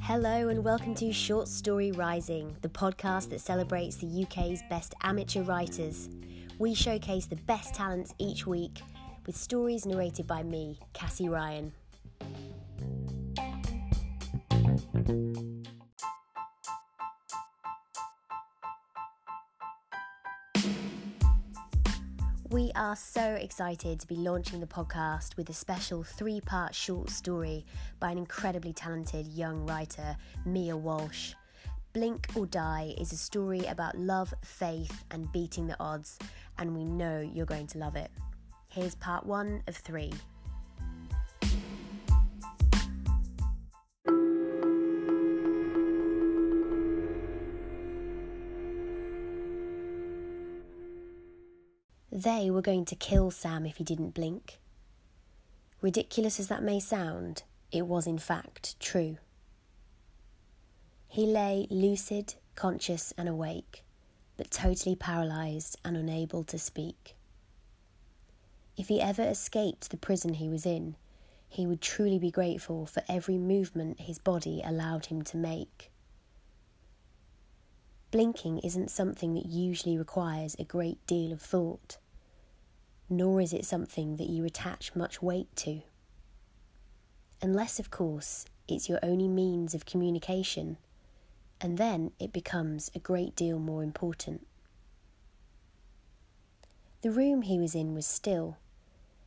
Hello, 0.00 0.48
and 0.48 0.64
welcome 0.64 0.96
to 0.96 1.12
Short 1.12 1.46
Story 1.46 1.92
Rising, 1.92 2.56
the 2.62 2.68
podcast 2.68 3.30
that 3.30 3.40
celebrates 3.40 3.96
the 3.96 4.24
UK's 4.24 4.62
best 4.68 4.92
amateur 5.02 5.42
writers. 5.42 6.08
We 6.58 6.74
showcase 6.74 7.26
the 7.26 7.36
best 7.36 7.74
talents 7.74 8.14
each 8.18 8.48
week 8.48 8.80
with 9.26 9.36
stories 9.36 9.86
narrated 9.86 10.26
by 10.26 10.42
me, 10.42 10.80
Cassie 10.92 11.28
Ryan. 11.28 11.72
Are 22.86 22.94
so 22.94 23.34
excited 23.34 23.98
to 23.98 24.06
be 24.06 24.14
launching 24.14 24.60
the 24.60 24.66
podcast 24.66 25.36
with 25.36 25.50
a 25.50 25.52
special 25.52 26.04
three 26.04 26.40
part 26.40 26.72
short 26.72 27.10
story 27.10 27.66
by 27.98 28.12
an 28.12 28.16
incredibly 28.16 28.72
talented 28.72 29.26
young 29.26 29.66
writer, 29.66 30.16
Mia 30.44 30.76
Walsh. 30.76 31.34
Blink 31.92 32.28
or 32.36 32.46
Die 32.46 32.94
is 32.96 33.12
a 33.12 33.16
story 33.16 33.66
about 33.66 33.98
love, 33.98 34.32
faith, 34.44 35.02
and 35.10 35.32
beating 35.32 35.66
the 35.66 35.76
odds, 35.80 36.16
and 36.58 36.76
we 36.76 36.84
know 36.84 37.18
you're 37.18 37.44
going 37.44 37.66
to 37.66 37.78
love 37.78 37.96
it. 37.96 38.12
Here's 38.68 38.94
part 38.94 39.26
one 39.26 39.64
of 39.66 39.74
three. 39.74 40.12
They 52.26 52.50
were 52.50 52.60
going 52.60 52.84
to 52.86 52.96
kill 52.96 53.30
Sam 53.30 53.66
if 53.66 53.76
he 53.76 53.84
didn't 53.84 54.12
blink. 54.12 54.58
Ridiculous 55.80 56.40
as 56.40 56.48
that 56.48 56.60
may 56.60 56.80
sound, 56.80 57.44
it 57.70 57.86
was 57.86 58.04
in 58.04 58.18
fact 58.18 58.74
true. 58.80 59.18
He 61.06 61.24
lay 61.24 61.68
lucid, 61.70 62.34
conscious, 62.56 63.14
and 63.16 63.28
awake, 63.28 63.84
but 64.36 64.50
totally 64.50 64.96
paralysed 64.96 65.76
and 65.84 65.96
unable 65.96 66.42
to 66.42 66.58
speak. 66.58 67.14
If 68.76 68.88
he 68.88 69.00
ever 69.00 69.22
escaped 69.22 69.90
the 69.90 69.96
prison 69.96 70.34
he 70.34 70.48
was 70.48 70.66
in, 70.66 70.96
he 71.48 71.64
would 71.64 71.80
truly 71.80 72.18
be 72.18 72.32
grateful 72.32 72.86
for 72.86 73.04
every 73.08 73.38
movement 73.38 74.00
his 74.00 74.18
body 74.18 74.62
allowed 74.64 75.06
him 75.06 75.22
to 75.22 75.36
make. 75.36 75.92
Blinking 78.10 78.58
isn't 78.64 78.90
something 78.90 79.34
that 79.34 79.46
usually 79.46 79.96
requires 79.96 80.56
a 80.58 80.64
great 80.64 81.06
deal 81.06 81.32
of 81.32 81.40
thought 81.40 81.98
nor 83.08 83.40
is 83.40 83.52
it 83.52 83.64
something 83.64 84.16
that 84.16 84.28
you 84.28 84.44
attach 84.44 84.94
much 84.94 85.22
weight 85.22 85.54
to. 85.56 85.82
Unless, 87.40 87.78
of 87.78 87.90
course, 87.90 88.46
it's 88.66 88.88
your 88.88 88.98
only 89.02 89.28
means 89.28 89.74
of 89.74 89.86
communication, 89.86 90.78
and 91.60 91.78
then 91.78 92.10
it 92.18 92.32
becomes 92.32 92.90
a 92.94 92.98
great 92.98 93.36
deal 93.36 93.58
more 93.58 93.82
important. 93.82 94.46
The 97.02 97.10
room 97.10 97.42
he 97.42 97.58
was 97.58 97.74
in 97.74 97.94
was 97.94 98.06
still, 98.06 98.56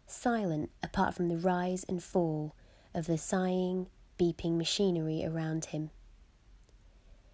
silent 0.08 0.72
apart 0.84 1.14
from 1.14 1.30
the 1.30 1.38
rise 1.38 1.86
and 1.88 2.04
fall 2.04 2.56
of 2.94 3.06
the 3.06 3.18
sighing, 3.18 3.88
beeping 4.18 4.58
machinery 4.58 5.24
around 5.24 5.66
him. 5.66 5.92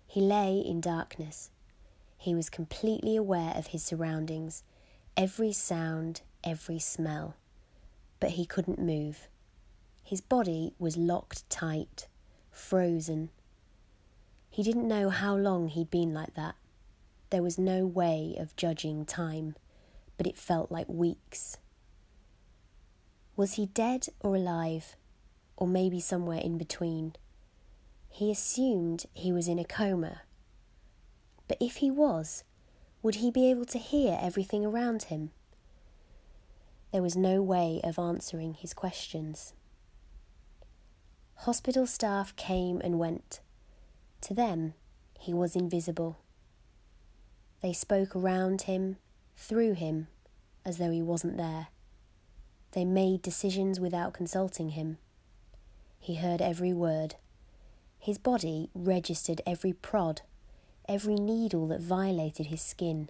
He 0.06 0.22
lay 0.22 0.60
in 0.60 0.82
darkness. 0.82 1.50
He 2.18 2.36
was 2.36 2.50
completely 2.50 3.16
aware 3.16 3.54
of 3.56 3.68
his 3.68 3.84
surroundings, 3.84 4.64
every 5.18 5.52
sound, 5.52 6.22
every 6.46 6.80
smell, 6.80 7.36
but 8.20 8.32
he 8.32 8.46
couldn't 8.46 8.80
move. 8.80 9.28
His 10.04 10.22
body 10.22 10.74
was 10.78 10.98
locked 10.98 11.50
tight, 11.50 12.08
frozen. 12.52 13.30
He 14.50 14.64
didn't 14.64 14.88
know 14.88 15.10
how 15.10 15.36
long 15.36 15.68
he'd 15.68 15.90
been 15.90 16.14
like 16.14 16.36
that. 16.36 16.56
There 17.32 17.44
was 17.44 17.58
no 17.58 17.86
way 17.86 18.36
of 18.40 18.56
judging 18.56 19.06
time, 19.06 19.56
but 20.18 20.28
it 20.28 20.38
felt 20.38 20.72
like 20.72 20.88
weeks. 20.88 21.58
Was 23.36 23.54
he 23.54 23.66
dead 23.66 24.08
or 24.22 24.36
alive, 24.36 24.96
or 25.58 25.68
maybe 25.68 26.00
somewhere 26.00 26.40
in 26.40 26.58
between? 26.58 27.16
He 28.08 28.32
assumed 28.32 29.06
he 29.14 29.34
was 29.34 29.50
in 29.50 29.60
a 29.60 29.66
coma. 29.66 30.22
But 31.48 31.58
if 31.60 31.78
he 31.78 31.92
was, 31.92 32.44
would 33.02 33.16
he 33.16 33.30
be 33.30 33.50
able 33.50 33.66
to 33.66 33.78
hear 33.78 34.18
everything 34.22 34.66
around 34.66 35.04
him? 35.04 35.32
There 36.96 37.04
was 37.04 37.18
no 37.18 37.42
way 37.42 37.82
of 37.84 38.00
answering 38.00 38.54
his 38.54 38.74
questions. 38.74 39.54
Hospital 41.40 41.86
staff 41.86 42.34
came 42.38 42.80
and 42.80 42.98
went. 42.98 43.42
To 44.22 44.34
them, 44.34 44.76
he 45.20 45.34
was 45.34 45.58
invisible. 45.58 46.20
They 47.62 47.74
spoke 47.74 48.16
around 48.16 48.62
him, 48.62 48.96
through 49.36 49.74
him, 49.74 50.08
as 50.64 50.78
though 50.78 50.90
he 50.90 51.02
wasn't 51.02 51.36
there. 51.36 51.68
They 52.72 52.86
made 52.86 53.22
decisions 53.22 53.78
without 53.78 54.14
consulting 54.14 54.70
him. 54.70 54.98
He 56.00 56.16
heard 56.16 56.42
every 56.42 56.72
word. 56.72 57.16
His 58.00 58.18
body 58.18 58.70
registered 58.74 59.42
every 59.46 59.74
prod, 59.74 60.22
every 60.88 61.16
needle 61.16 61.68
that 61.68 61.82
violated 61.82 62.46
his 62.46 62.62
skin. 62.62 63.10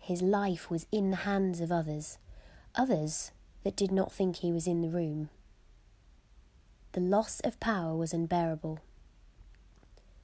His 0.00 0.20
life 0.20 0.68
was 0.68 0.88
in 0.90 1.10
the 1.10 1.18
hands 1.18 1.60
of 1.60 1.70
others, 1.70 2.18
others 2.74 3.32
that 3.64 3.76
did 3.76 3.92
not 3.92 4.12
think 4.12 4.36
he 4.36 4.52
was 4.52 4.66
in 4.66 4.80
the 4.80 4.88
room. 4.88 5.28
The 6.92 7.00
loss 7.00 7.40
of 7.40 7.60
power 7.60 7.96
was 7.96 8.12
unbearable. 8.12 8.80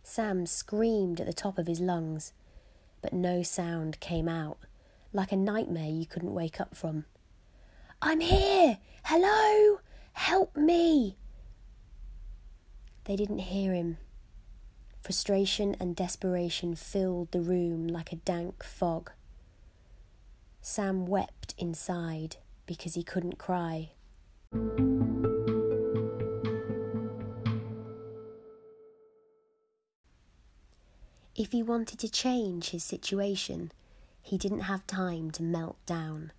Sam 0.03 0.47
screamed 0.47 1.21
at 1.21 1.27
the 1.27 1.33
top 1.33 1.59
of 1.59 1.67
his 1.67 1.81
lungs, 1.81 2.33
but 3.01 3.13
no 3.13 3.43
sound 3.43 4.01
came 4.01 4.29
out, 4.29 4.59
like 5.13 5.33
a 5.33 5.37
nightmare 5.37 5.91
you 5.91 6.07
couldn't 6.07 6.35
wake 6.35 6.61
up 6.61 6.75
from. 6.75 7.05
I'm 8.01 8.21
here! 8.21 8.79
Hello! 9.05 9.81
Help 10.13 10.57
me! 10.57 11.17
They 13.05 13.17
didn't 13.17 13.39
hear 13.39 13.73
him. 13.73 13.99
Frustration 15.03 15.75
and 15.81 15.97
desperation 15.97 16.75
filled 16.75 17.31
the 17.33 17.41
room 17.41 17.87
like 17.87 18.13
a 18.13 18.17
dank 18.17 18.63
fog. 18.63 19.13
Sam 20.61 21.07
wept 21.07 21.55
inside 21.59 22.37
because 22.67 22.95
he 22.95 23.03
couldn't 23.03 23.39
cry. 23.39 23.91
If 31.35 31.53
he 31.53 31.63
wanted 31.63 31.99
to 32.01 32.11
change 32.11 32.71
his 32.71 32.83
situation, 32.83 33.71
he 34.21 34.37
didn't 34.37 34.61
have 34.61 34.87
time 34.87 35.31
to 35.33 35.43
melt 35.43 35.77
down. 35.87 36.33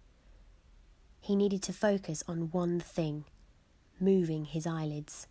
He 1.22 1.36
needed 1.36 1.64
to 1.64 1.74
focus 1.74 2.24
on 2.28 2.52
one 2.52 2.80
thing 2.80 3.26
moving 4.00 4.46
his 4.46 4.66
eyelids. 4.66 5.28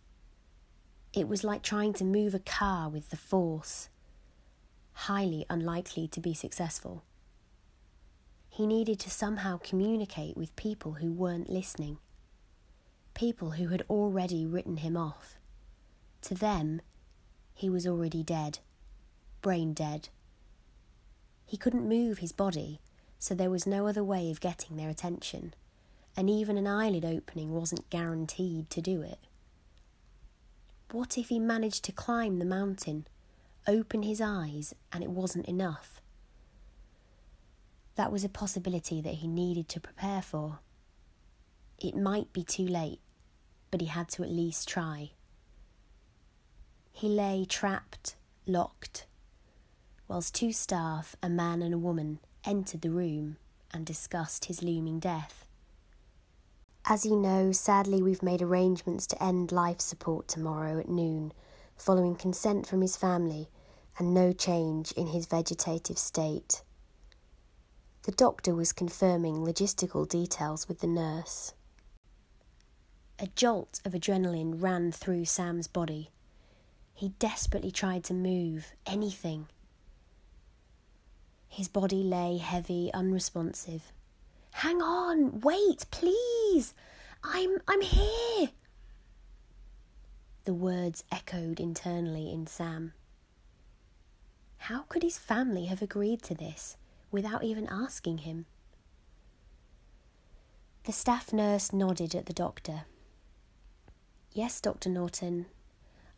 It 1.13 1.27
was 1.27 1.43
like 1.43 1.63
trying 1.63 1.93
to 1.93 2.03
move 2.03 2.35
a 2.35 2.39
car 2.39 2.89
with 2.89 3.09
the 3.09 3.17
force, 3.17 3.89
highly 4.93 5.45
unlikely 5.49 6.07
to 6.09 6.19
be 6.19 6.33
successful. 6.33 7.03
He 8.59 8.67
needed 8.67 8.99
to 8.99 9.09
somehow 9.09 9.57
communicate 9.57 10.35
with 10.35 10.53
people 10.57 10.95
who 10.95 11.13
weren't 11.13 11.49
listening, 11.49 11.97
people 13.13 13.51
who 13.51 13.69
had 13.69 13.83
already 13.89 14.45
written 14.45 14.75
him 14.75 14.97
off. 14.97 15.37
To 16.23 16.35
them, 16.35 16.81
he 17.53 17.69
was 17.69 17.87
already 17.87 18.21
dead, 18.21 18.59
brain 19.41 19.71
dead. 19.73 20.09
He 21.45 21.55
couldn't 21.55 21.87
move 21.87 22.17
his 22.17 22.33
body, 22.33 22.81
so 23.17 23.33
there 23.33 23.49
was 23.49 23.65
no 23.65 23.87
other 23.87 24.03
way 24.03 24.29
of 24.29 24.41
getting 24.41 24.75
their 24.75 24.89
attention, 24.89 25.53
and 26.17 26.29
even 26.29 26.57
an 26.57 26.67
eyelid 26.67 27.05
opening 27.05 27.53
wasn't 27.53 27.89
guaranteed 27.89 28.69
to 28.71 28.81
do 28.81 29.01
it. 29.01 29.19
What 30.91 31.17
if 31.17 31.29
he 31.29 31.39
managed 31.39 31.85
to 31.85 31.93
climb 31.93 32.39
the 32.39 32.43
mountain, 32.43 33.07
open 33.65 34.03
his 34.03 34.19
eyes, 34.19 34.75
and 34.91 35.01
it 35.01 35.11
wasn't 35.11 35.45
enough? 35.45 36.01
That 37.99 38.13
was 38.13 38.23
a 38.23 38.29
possibility 38.29 39.01
that 39.01 39.15
he 39.15 39.27
needed 39.27 39.67
to 39.67 39.81
prepare 39.81 40.21
for. 40.21 40.59
It 41.77 41.97
might 41.97 42.31
be 42.31 42.45
too 42.45 42.65
late, 42.65 43.01
but 43.71 43.81
he 43.81 43.87
had 43.87 44.07
to 44.11 44.23
at 44.23 44.31
least 44.31 44.69
try. 44.69 45.11
He 46.93 47.09
lay 47.09 47.43
trapped, 47.43 48.15
locked, 48.47 49.05
whilst 50.07 50.33
two 50.33 50.53
staff, 50.53 51.17
a 51.21 51.27
man 51.27 51.61
and 51.61 51.73
a 51.73 51.77
woman, 51.77 52.19
entered 52.45 52.83
the 52.83 52.89
room 52.89 53.35
and 53.73 53.85
discussed 53.85 54.45
his 54.45 54.63
looming 54.63 55.01
death. 55.01 55.43
As 56.85 57.05
you 57.05 57.17
know, 57.17 57.51
sadly, 57.51 58.01
we've 58.01 58.23
made 58.23 58.41
arrangements 58.41 59.07
to 59.07 59.21
end 59.21 59.51
life 59.51 59.81
support 59.81 60.29
tomorrow 60.29 60.79
at 60.79 60.87
noon, 60.87 61.33
following 61.75 62.15
consent 62.15 62.65
from 62.65 62.79
his 62.79 62.95
family 62.95 63.49
and 63.97 64.13
no 64.13 64.31
change 64.31 64.93
in 64.93 65.07
his 65.07 65.25
vegetative 65.25 65.97
state. 65.97 66.61
The 68.09 68.15
doctor 68.15 68.55
was 68.55 68.73
confirming 68.73 69.35
logistical 69.35 70.09
details 70.09 70.67
with 70.67 70.79
the 70.79 70.87
nurse. 70.87 71.53
A 73.19 73.27
jolt 73.27 73.81
of 73.85 73.91
adrenaline 73.91 74.59
ran 74.59 74.91
through 74.91 75.25
Sam's 75.25 75.67
body. 75.67 76.09
He 76.95 77.09
desperately 77.19 77.69
tried 77.69 78.03
to 78.05 78.15
move 78.15 78.73
anything. 78.87 79.45
His 81.47 81.67
body 81.67 82.01
lay 82.01 82.37
heavy, 82.37 82.89
unresponsive. 82.95 83.91
Hang 84.53 84.81
on, 84.81 85.41
wait, 85.41 85.85
please. 85.91 86.73
I'm 87.23 87.59
I'm 87.67 87.81
here. 87.81 88.49
The 90.45 90.55
words 90.55 91.03
echoed 91.11 91.59
internally 91.59 92.33
in 92.33 92.47
Sam. 92.47 92.93
How 94.57 94.81
could 94.89 95.03
his 95.03 95.19
family 95.19 95.65
have 95.65 95.83
agreed 95.83 96.23
to 96.23 96.33
this 96.33 96.75
without 97.11 97.43
even 97.43 97.67
asking 97.67 98.19
him? 98.19 98.45
The 100.83 100.91
staff 100.91 101.33
nurse 101.33 101.71
nodded 101.73 102.15
at 102.15 102.25
the 102.25 102.33
doctor. 102.33 102.85
Yes, 104.31 104.61
Dr. 104.61 104.89
Norton, 104.89 105.47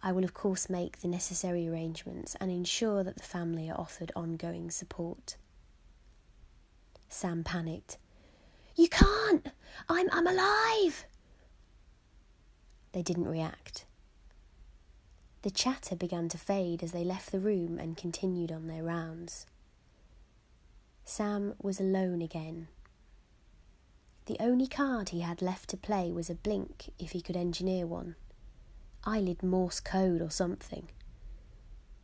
I 0.03 0.11
will 0.11 0.23
of 0.23 0.33
course 0.33 0.69
make 0.69 0.99
the 0.99 1.07
necessary 1.07 1.67
arrangements 1.67 2.35
and 2.39 2.51
ensure 2.51 3.03
that 3.03 3.17
the 3.17 3.23
family 3.23 3.69
are 3.69 3.79
offered 3.79 4.11
ongoing 4.15 4.71
support. 4.71 5.37
Sam 7.09 7.43
panicked. 7.43 7.97
You 8.75 8.87
can't! 8.87 9.47
I'm, 9.89 10.07
I'm 10.11 10.27
alive! 10.27 11.05
They 12.93 13.01
didn't 13.01 13.27
react. 13.27 13.85
The 15.43 15.51
chatter 15.51 15.95
began 15.95 16.29
to 16.29 16.37
fade 16.37 16.83
as 16.83 16.91
they 16.91 17.03
left 17.03 17.31
the 17.31 17.39
room 17.39 17.77
and 17.79 17.97
continued 17.97 18.51
on 18.51 18.67
their 18.67 18.83
rounds. 18.83 19.45
Sam 21.11 21.55
was 21.61 21.81
alone 21.81 22.21
again. 22.21 22.69
The 24.27 24.37
only 24.39 24.65
card 24.65 25.09
he 25.09 25.19
had 25.19 25.41
left 25.41 25.69
to 25.71 25.75
play 25.75 26.09
was 26.09 26.29
a 26.29 26.35
blink 26.35 26.93
if 26.97 27.11
he 27.11 27.21
could 27.21 27.35
engineer 27.35 27.85
one. 27.85 28.15
Eyelid 29.03 29.43
Morse 29.43 29.81
code 29.81 30.21
or 30.21 30.31
something. 30.31 30.87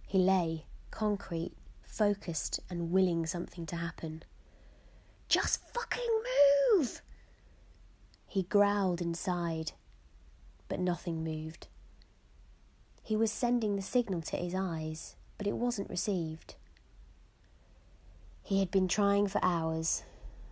He 0.05 0.17
lay, 0.17 0.65
concrete, 0.91 1.53
focused, 1.83 2.59
and 2.69 2.91
willing 2.91 3.25
something 3.25 3.65
to 3.67 3.77
happen. 3.77 4.23
Just 5.29 5.61
fucking 5.73 6.21
move! 6.75 7.01
He 8.25 8.43
growled 8.43 8.99
inside, 8.99 9.71
but 10.67 10.81
nothing 10.81 11.23
moved. 11.23 11.67
He 13.03 13.15
was 13.15 13.31
sending 13.31 13.77
the 13.77 13.81
signal 13.81 14.21
to 14.23 14.35
his 14.35 14.53
eyes, 14.53 15.15
but 15.37 15.47
it 15.47 15.55
wasn't 15.55 15.89
received. 15.89 16.55
He 18.47 18.59
had 18.59 18.71
been 18.71 18.87
trying 18.87 19.27
for 19.27 19.43
hours, 19.43 20.03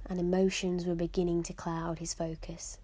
and 0.06 0.20
emotions 0.20 0.86
were 0.86 0.96
beginning 0.96 1.44
to 1.44 1.54
cloud 1.54 2.00
his 2.00 2.14
focus. 2.14 2.78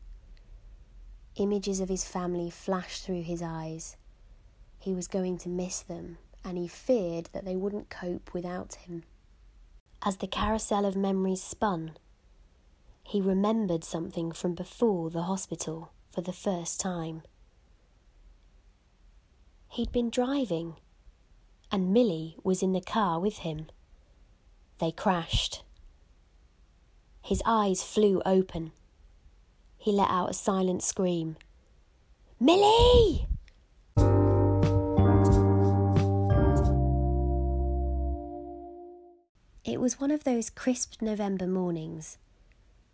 Images 1.35 1.81
of 1.81 1.89
his 1.89 2.05
family 2.05 2.49
flashed 2.49 3.03
through 3.03 3.23
his 3.23 3.41
eyes. 3.41 3.97
He 4.79 4.93
was 4.93 5.09
going 5.09 5.37
to 5.39 5.49
miss 5.49 5.81
them, 5.81 6.17
and 6.45 6.57
he 6.57 6.65
feared 6.65 7.27
that 7.33 7.43
they 7.43 7.57
wouldn't 7.57 7.89
cope 7.89 8.33
without 8.33 8.75
him. 8.75 9.03
As 10.01 10.15
the 10.15 10.27
carousel 10.27 10.85
of 10.85 10.95
memories 10.95 11.43
spun, 11.43 11.91
he 13.03 13.19
remembered 13.19 13.83
something 13.83 14.31
from 14.31 14.55
before 14.55 15.09
the 15.09 15.23
hospital 15.23 15.91
for 16.13 16.21
the 16.21 16.31
first 16.31 16.79
time. 16.79 17.23
He'd 19.71 19.91
been 19.91 20.09
driving, 20.09 20.77
and 21.69 21.91
Millie 21.91 22.37
was 22.45 22.63
in 22.63 22.71
the 22.71 22.79
car 22.79 23.19
with 23.19 23.39
him. 23.39 23.65
They 24.81 24.91
crashed. 24.91 25.61
His 27.21 27.43
eyes 27.45 27.83
flew 27.83 28.19
open. 28.25 28.71
He 29.77 29.91
let 29.91 30.09
out 30.09 30.31
a 30.31 30.33
silent 30.33 30.81
scream. 30.81 31.37
Millie! 32.39 33.27
It 39.63 39.79
was 39.79 39.99
one 39.99 40.09
of 40.09 40.23
those 40.23 40.49
crisp 40.49 40.99
November 40.99 41.45
mornings. 41.45 42.17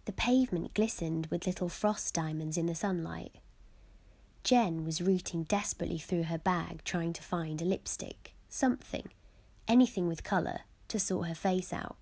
The 0.03 0.11
pavement 0.11 0.73
glistened 0.73 1.27
with 1.27 1.47
little 1.47 1.69
frost 1.69 2.13
diamonds 2.13 2.57
in 2.57 2.65
the 2.65 2.75
sunlight. 2.75 3.35
Jen 4.43 4.83
was 4.83 5.01
rooting 5.01 5.43
desperately 5.43 5.99
through 5.99 6.23
her 6.23 6.37
bag 6.37 6.83
trying 6.83 7.13
to 7.13 7.23
find 7.23 7.61
a 7.61 7.65
lipstick, 7.65 8.33
something, 8.49 9.07
anything 9.69 10.09
with 10.09 10.25
colour, 10.25 10.63
to 10.89 10.99
sort 10.99 11.27
her 11.27 11.35
face 11.35 11.71
out. 11.73 11.97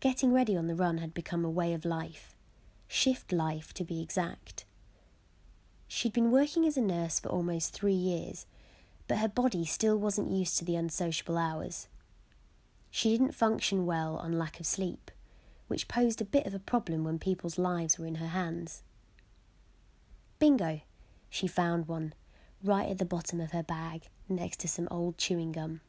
Getting 0.00 0.32
ready 0.32 0.56
on 0.56 0.66
the 0.66 0.74
run 0.74 0.98
had 0.98 1.14
become 1.14 1.44
a 1.44 1.50
way 1.50 1.72
of 1.72 1.84
life, 1.84 2.34
shift 2.86 3.32
life 3.32 3.72
to 3.74 3.84
be 3.84 4.02
exact. 4.02 4.64
She'd 5.88 6.12
been 6.12 6.30
working 6.30 6.66
as 6.66 6.76
a 6.76 6.82
nurse 6.82 7.20
for 7.20 7.28
almost 7.28 7.72
three 7.72 7.92
years, 7.92 8.46
but 9.08 9.18
her 9.18 9.28
body 9.28 9.64
still 9.64 9.98
wasn't 9.98 10.30
used 10.30 10.58
to 10.58 10.64
the 10.64 10.76
unsociable 10.76 11.38
hours. 11.38 11.88
She 12.90 13.10
didn't 13.10 13.34
function 13.34 13.86
well 13.86 14.16
on 14.16 14.38
lack 14.38 14.58
of 14.58 14.66
sleep, 14.66 15.10
which 15.68 15.88
posed 15.88 16.20
a 16.20 16.24
bit 16.24 16.46
of 16.46 16.54
a 16.54 16.58
problem 16.58 17.04
when 17.04 17.18
people's 17.18 17.58
lives 17.58 17.98
were 17.98 18.06
in 18.06 18.16
her 18.16 18.28
hands. 18.28 18.82
Bingo! 20.38 20.80
She 21.30 21.46
found 21.46 21.88
one, 21.88 22.14
right 22.62 22.90
at 22.90 22.98
the 22.98 23.04
bottom 23.04 23.40
of 23.40 23.52
her 23.52 23.62
bag, 23.62 24.08
next 24.28 24.60
to 24.60 24.68
some 24.68 24.88
old 24.90 25.18
chewing 25.18 25.52
gum. 25.52 25.80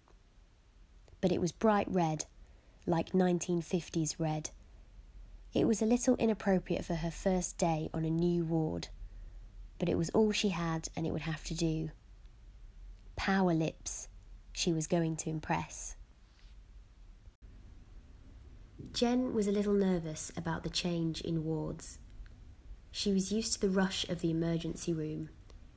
But 1.27 1.35
it 1.35 1.41
was 1.41 1.51
bright 1.51 1.87
red, 1.91 2.23
like 2.85 3.11
1950s 3.11 4.15
red. 4.17 4.51
It 5.53 5.67
was 5.67 5.81
a 5.81 5.85
little 5.85 6.15
inappropriate 6.15 6.85
for 6.85 6.95
her 6.95 7.11
first 7.11 7.57
day 7.57 7.89
on 7.93 8.05
a 8.05 8.09
new 8.09 8.45
ward, 8.45 8.87
but 9.77 9.89
it 9.89 9.97
was 9.97 10.09
all 10.11 10.31
she 10.31 10.47
had 10.47 10.87
and 10.95 11.05
it 11.05 11.11
would 11.11 11.23
have 11.23 11.43
to 11.43 11.53
do. 11.53 11.91
Power 13.17 13.53
lips, 13.53 14.07
she 14.53 14.71
was 14.71 14.87
going 14.87 15.17
to 15.17 15.29
impress. 15.29 15.97
Jen 18.93 19.33
was 19.33 19.49
a 19.49 19.51
little 19.51 19.73
nervous 19.73 20.31
about 20.37 20.63
the 20.63 20.69
change 20.69 21.19
in 21.19 21.43
wards. 21.43 21.99
She 22.89 23.11
was 23.11 23.33
used 23.33 23.51
to 23.55 23.59
the 23.59 23.69
rush 23.69 24.07
of 24.07 24.21
the 24.21 24.31
emergency 24.31 24.93
room. 24.93 25.27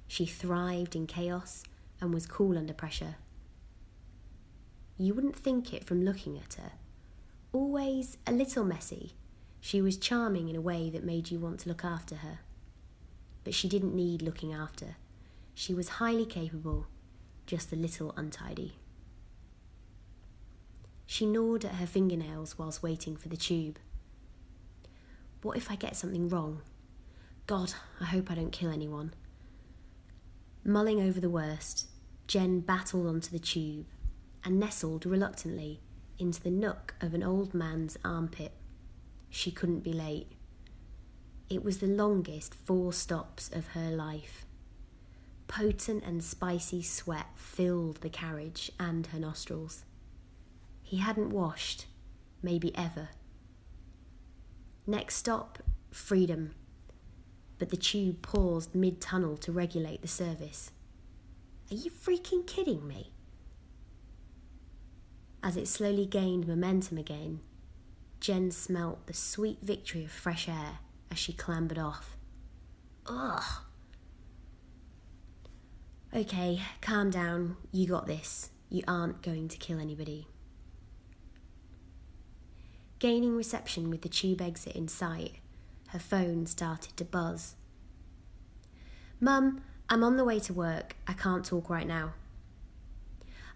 She 0.06 0.26
thrived 0.26 0.94
in 0.94 1.08
chaos 1.08 1.64
and 2.00 2.14
was 2.14 2.24
cool 2.24 2.56
under 2.56 2.72
pressure. 2.72 3.16
You 5.00 5.14
wouldn't 5.14 5.34
think 5.34 5.72
it 5.72 5.84
from 5.84 6.04
looking 6.04 6.36
at 6.36 6.54
her. 6.62 6.72
Always 7.54 8.18
a 8.26 8.32
little 8.32 8.64
messy, 8.64 9.14
she 9.58 9.80
was 9.80 9.96
charming 9.96 10.50
in 10.50 10.56
a 10.56 10.60
way 10.60 10.90
that 10.90 11.02
made 11.02 11.30
you 11.30 11.38
want 11.38 11.60
to 11.60 11.70
look 11.70 11.86
after 11.86 12.16
her. 12.16 12.40
But 13.42 13.54
she 13.54 13.66
didn't 13.66 13.94
need 13.94 14.20
looking 14.20 14.52
after. 14.52 14.96
She 15.54 15.72
was 15.72 15.88
highly 15.88 16.26
capable, 16.26 16.86
just 17.46 17.72
a 17.72 17.76
little 17.76 18.12
untidy. 18.14 18.74
She 21.06 21.24
gnawed 21.24 21.64
at 21.64 21.76
her 21.76 21.86
fingernails 21.86 22.58
whilst 22.58 22.82
waiting 22.82 23.16
for 23.16 23.30
the 23.30 23.38
tube. 23.38 23.78
What 25.40 25.56
if 25.56 25.70
I 25.70 25.76
get 25.76 25.96
something 25.96 26.28
wrong? 26.28 26.60
God, 27.46 27.72
I 28.02 28.04
hope 28.04 28.30
I 28.30 28.34
don't 28.34 28.52
kill 28.52 28.70
anyone. 28.70 29.14
Mulling 30.62 31.00
over 31.00 31.20
the 31.20 31.30
worst, 31.30 31.86
Jen 32.26 32.60
battled 32.60 33.06
onto 33.06 33.30
the 33.30 33.38
tube 33.38 33.86
and 34.44 34.58
nestled 34.58 35.06
reluctantly 35.06 35.80
into 36.18 36.42
the 36.42 36.50
nook 36.50 36.94
of 37.00 37.14
an 37.14 37.22
old 37.22 37.54
man's 37.54 37.96
armpit. 38.04 38.52
She 39.28 39.50
couldn't 39.50 39.80
be 39.80 39.92
late. 39.92 40.32
It 41.48 41.64
was 41.64 41.78
the 41.78 41.86
longest 41.86 42.54
four 42.54 42.92
stops 42.92 43.50
of 43.52 43.68
her 43.68 43.90
life. 43.90 44.46
Potent 45.48 46.04
and 46.04 46.22
spicy 46.22 46.82
sweat 46.82 47.26
filled 47.34 48.02
the 48.02 48.10
carriage 48.10 48.70
and 48.78 49.06
her 49.08 49.18
nostrils. 49.18 49.84
He 50.82 50.98
hadn't 50.98 51.30
washed, 51.30 51.86
maybe 52.42 52.76
ever. 52.76 53.08
Next 54.86 55.16
stop, 55.16 55.58
freedom 55.90 56.54
but 57.60 57.68
the 57.68 57.76
tube 57.76 58.22
paused 58.22 58.74
mid 58.74 59.00
tunnel 59.00 59.36
to 59.36 59.52
regulate 59.52 60.02
the 60.02 60.08
service. 60.08 60.72
Are 61.70 61.76
you 61.76 61.90
freaking 61.90 62.44
kidding 62.44 62.88
me? 62.88 63.12
As 65.42 65.56
it 65.56 65.68
slowly 65.68 66.06
gained 66.06 66.46
momentum 66.46 66.98
again, 66.98 67.40
Jen 68.20 68.50
smelt 68.50 69.06
the 69.06 69.14
sweet 69.14 69.58
victory 69.62 70.04
of 70.04 70.10
fresh 70.10 70.48
air 70.48 70.78
as 71.10 71.18
she 71.18 71.32
clambered 71.32 71.78
off. 71.78 72.16
Ugh! 73.06 73.62
Okay, 76.14 76.60
calm 76.80 77.10
down. 77.10 77.56
You 77.72 77.86
got 77.86 78.06
this. 78.06 78.50
You 78.68 78.82
aren't 78.86 79.22
going 79.22 79.48
to 79.48 79.56
kill 79.56 79.80
anybody. 79.80 80.26
Gaining 82.98 83.36
reception 83.36 83.88
with 83.88 84.02
the 84.02 84.08
tube 84.10 84.42
exit 84.42 84.76
in 84.76 84.86
sight, 84.86 85.36
her 85.88 85.98
phone 85.98 86.46
started 86.46 86.96
to 86.98 87.04
buzz. 87.04 87.54
Mum, 89.20 89.62
I'm 89.88 90.04
on 90.04 90.16
the 90.16 90.24
way 90.24 90.38
to 90.40 90.52
work. 90.52 90.96
I 91.08 91.14
can't 91.14 91.44
talk 91.44 91.70
right 91.70 91.86
now. 91.86 92.12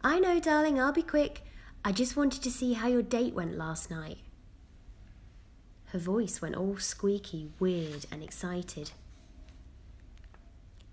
I 0.03 0.19
know, 0.19 0.41
darling, 0.41 0.81
I'll 0.81 0.93
be 0.93 1.03
quick. 1.03 1.44
I 1.87 1.93
just 1.93 2.17
wanted 2.17 2.43
to 2.43 2.51
see 2.51 2.73
how 2.73 2.89
your 2.89 3.03
date 3.03 3.35
went 3.35 3.59
last 3.59 3.91
night. 3.91 4.19
Her 5.87 5.99
voice 5.99 6.41
went 6.41 6.57
all 6.57 6.79
squeaky, 6.79 7.51
weird, 7.59 8.07
and 8.11 8.23
excited. 8.23 8.93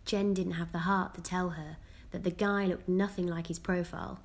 Jen 0.04 0.34
didn't 0.34 0.54
have 0.54 0.74
the 0.74 0.80
heart 0.80 1.14
to 1.16 1.22
tell 1.22 1.52
her 1.52 1.78
that 2.12 2.24
the 2.26 2.30
guy 2.30 2.66
looked 2.66 2.90
nothing 2.90 3.26
like 3.26 3.48
his 3.48 3.58
profile 3.58 4.20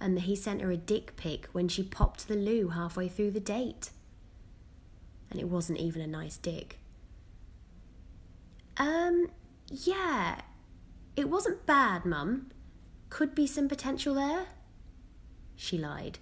and 0.00 0.16
that 0.16 0.22
he 0.22 0.36
sent 0.36 0.62
her 0.62 0.70
a 0.70 0.76
dick 0.76 1.16
pic 1.16 1.48
when 1.52 1.66
she 1.66 1.82
popped 1.82 2.20
to 2.20 2.28
the 2.28 2.36
loo 2.36 2.68
halfway 2.68 3.08
through 3.08 3.32
the 3.32 3.40
date. 3.40 3.90
And 5.30 5.40
it 5.40 5.48
wasn't 5.48 5.80
even 5.80 6.02
a 6.02 6.06
nice 6.06 6.36
dick. 6.36 6.78
Um, 8.76 9.28
yeah, 9.68 10.42
it 11.16 11.28
wasn't 11.28 11.66
bad, 11.66 12.04
Mum. 12.04 12.52
Could 13.10 13.34
be 13.34 13.46
some 13.48 13.68
potential 13.68 14.14
there. 14.14 14.46
She 15.56 15.78
lied. 15.78 16.18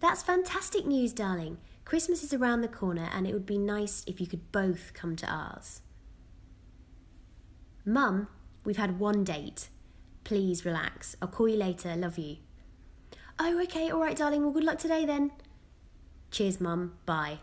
That's 0.00 0.22
fantastic 0.22 0.86
news, 0.86 1.12
darling. 1.12 1.58
Christmas 1.84 2.22
is 2.22 2.34
around 2.34 2.60
the 2.60 2.68
corner 2.68 3.08
and 3.12 3.26
it 3.26 3.32
would 3.32 3.46
be 3.46 3.58
nice 3.58 4.04
if 4.06 4.20
you 4.20 4.26
could 4.26 4.52
both 4.52 4.92
come 4.92 5.16
to 5.16 5.26
ours. 5.26 5.80
Mum, 7.84 8.28
we've 8.64 8.76
had 8.76 8.98
one 8.98 9.24
date. 9.24 9.68
Please 10.24 10.64
relax. 10.64 11.16
I'll 11.22 11.28
call 11.28 11.48
you 11.48 11.56
later. 11.56 11.96
Love 11.96 12.18
you. 12.18 12.36
Oh, 13.38 13.60
okay, 13.62 13.90
all 13.90 14.00
right, 14.00 14.16
darling. 14.16 14.42
Well, 14.42 14.50
good 14.50 14.64
luck 14.64 14.78
today 14.78 15.04
then. 15.04 15.30
Cheers, 16.30 16.60
Mum. 16.60 16.94
Bye. 17.06 17.38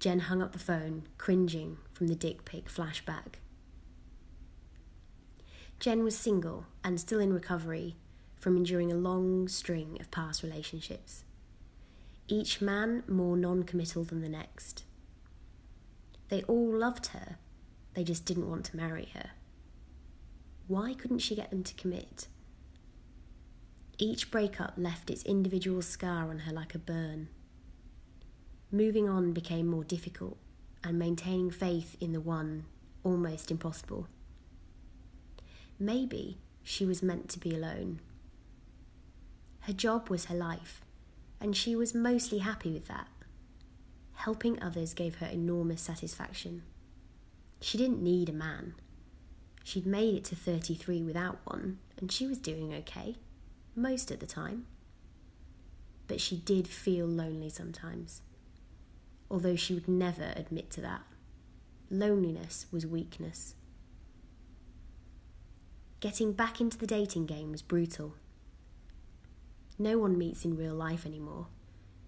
Jen 0.00 0.20
hung 0.20 0.42
up 0.42 0.52
the 0.52 0.58
phone, 0.58 1.04
cringing 1.18 1.76
from 1.92 2.06
the 2.06 2.14
dick 2.14 2.44
pic 2.44 2.68
flashback. 2.68 3.34
Jen 5.80 6.02
was 6.02 6.16
single 6.16 6.66
and 6.82 7.00
still 7.00 7.20
in 7.20 7.32
recovery 7.32 7.96
from 8.38 8.56
enduring 8.56 8.92
a 8.92 8.96
long 8.96 9.48
string 9.48 9.96
of 10.00 10.10
past 10.10 10.42
relationships, 10.42 11.24
each 12.28 12.60
man 12.60 13.02
more 13.08 13.36
non 13.36 13.62
committal 13.62 14.04
than 14.04 14.20
the 14.20 14.28
next. 14.28 14.84
They 16.28 16.42
all 16.42 16.72
loved 16.72 17.06
her, 17.08 17.38
they 17.94 18.04
just 18.04 18.24
didn't 18.24 18.50
want 18.50 18.64
to 18.66 18.76
marry 18.76 19.08
her. 19.14 19.30
Why 20.66 20.94
couldn't 20.94 21.20
she 21.20 21.34
get 21.34 21.50
them 21.50 21.64
to 21.64 21.74
commit? 21.74 22.28
Each 23.98 24.30
breakup 24.30 24.74
left 24.76 25.10
its 25.10 25.24
individual 25.24 25.82
scar 25.82 26.30
on 26.30 26.40
her 26.40 26.52
like 26.52 26.74
a 26.74 26.78
burn. 26.78 27.28
Moving 28.70 29.08
on 29.08 29.32
became 29.32 29.66
more 29.66 29.82
difficult, 29.82 30.36
and 30.84 30.98
maintaining 30.98 31.50
faith 31.50 31.96
in 32.00 32.12
the 32.12 32.20
one 32.20 32.66
almost 33.02 33.50
impossible. 33.50 34.06
Maybe 35.78 36.38
she 36.62 36.84
was 36.84 37.02
meant 37.02 37.28
to 37.30 37.40
be 37.40 37.54
alone. 37.54 38.00
Her 39.68 39.74
job 39.74 40.08
was 40.08 40.24
her 40.24 40.34
life, 40.34 40.80
and 41.42 41.54
she 41.54 41.76
was 41.76 41.94
mostly 41.94 42.38
happy 42.38 42.72
with 42.72 42.88
that. 42.88 43.06
Helping 44.14 44.62
others 44.62 44.94
gave 44.94 45.16
her 45.16 45.26
enormous 45.26 45.82
satisfaction. 45.82 46.62
She 47.60 47.76
didn't 47.76 48.02
need 48.02 48.30
a 48.30 48.32
man. 48.32 48.76
She'd 49.62 49.84
made 49.84 50.14
it 50.14 50.24
to 50.24 50.36
33 50.36 51.02
without 51.02 51.40
one, 51.44 51.80
and 51.98 52.10
she 52.10 52.26
was 52.26 52.38
doing 52.38 52.72
okay, 52.72 53.16
most 53.76 54.10
of 54.10 54.20
the 54.20 54.26
time. 54.26 54.64
But 56.06 56.22
she 56.22 56.38
did 56.38 56.66
feel 56.66 57.04
lonely 57.04 57.50
sometimes, 57.50 58.22
although 59.30 59.56
she 59.56 59.74
would 59.74 59.86
never 59.86 60.32
admit 60.34 60.70
to 60.70 60.80
that. 60.80 61.02
Loneliness 61.90 62.64
was 62.72 62.86
weakness. 62.86 63.54
Getting 66.00 66.32
back 66.32 66.58
into 66.58 66.78
the 66.78 66.86
dating 66.86 67.26
game 67.26 67.52
was 67.52 67.60
brutal. 67.60 68.14
No 69.78 69.98
one 69.98 70.18
meets 70.18 70.44
in 70.44 70.56
real 70.56 70.74
life 70.74 71.06
anymore. 71.06 71.46